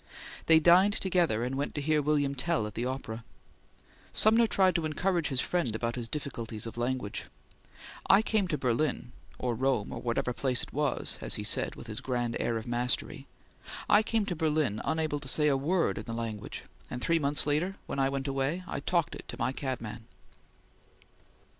[0.47, 3.23] They dined together and went to hear "William Tell" at the Opera.
[4.13, 7.25] Sumner tried to encourage his friend about his difficulties of language:
[8.09, 11.85] "I came to Berlin," or Rome, or whatever place it was, as he said with
[11.85, 13.27] his grand air of mastery,
[13.87, 17.45] "I came to Berlin, unable to say a word in the language; and three months
[17.45, 20.07] later when I went away, I talked it to my cabman."